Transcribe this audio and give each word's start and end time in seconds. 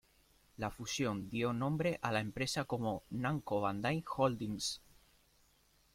La 0.57 0.71
fusión 0.71 1.29
dio 1.29 1.53
nombre 1.53 1.99
a 2.01 2.11
la 2.11 2.21
empresa 2.21 2.65
como 2.65 3.03
Namco 3.11 3.61
Bandai 3.61 4.03
Holdings. 4.17 4.81